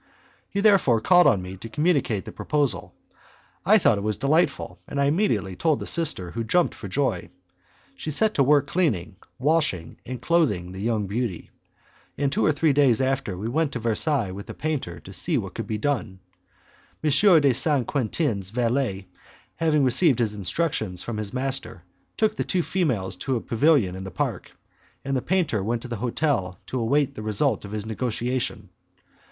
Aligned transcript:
He 0.49 0.61
therefore 0.61 0.99
called 0.99 1.27
on 1.27 1.43
me 1.43 1.57
to 1.57 1.69
communicate 1.69 2.25
the 2.25 2.31
proposal; 2.31 2.95
I 3.63 3.77
thought 3.77 3.99
it 3.99 4.03
was 4.03 4.17
delightful, 4.17 4.79
and 4.87 4.99
I 4.99 5.05
immediately 5.05 5.55
told 5.55 5.79
the 5.79 5.85
sister, 5.85 6.31
who 6.31 6.43
jumped 6.43 6.73
for 6.73 6.87
joy. 6.87 7.29
She 7.95 8.09
set 8.09 8.33
to 8.33 8.43
work 8.43 8.65
cleaning, 8.65 9.17
washing 9.37 9.97
and 10.03 10.19
clothing 10.19 10.71
the 10.71 10.79
young 10.81 11.05
beauty, 11.05 11.51
and 12.17 12.31
two 12.31 12.43
or 12.43 12.51
three 12.51 12.73
days 12.73 12.99
after 12.99 13.39
they 13.39 13.47
went 13.47 13.73
to 13.73 13.79
Versailles 13.79 14.31
with 14.31 14.47
the 14.47 14.55
painter 14.55 14.99
to 15.01 15.13
see 15.13 15.37
what 15.37 15.53
could 15.53 15.67
be 15.67 15.77
done. 15.77 16.17
M. 17.03 17.11
de 17.39 17.53
St. 17.53 17.85
Quentin's 17.85 18.49
valet, 18.49 19.05
having 19.57 19.83
received 19.83 20.17
his 20.17 20.33
instructions 20.33 21.03
from 21.03 21.17
his 21.17 21.31
master, 21.31 21.83
took 22.17 22.33
the 22.33 22.43
two 22.43 22.63
females 22.63 23.15
to 23.17 23.35
a 23.35 23.39
pavilion 23.39 23.95
in 23.95 24.03
the 24.03 24.09
park, 24.09 24.53
and 25.05 25.15
the 25.15 25.21
painter 25.21 25.63
went 25.63 25.83
to 25.83 25.87
the 25.87 25.97
hotel 25.97 26.57
to 26.65 26.79
await 26.79 27.13
the 27.13 27.21
result 27.21 27.63
of 27.63 27.71
his 27.71 27.85
negotiation. 27.85 28.69